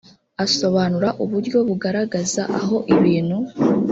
[0.45, 3.37] asobanura uburyo bugaragaza aho ibintu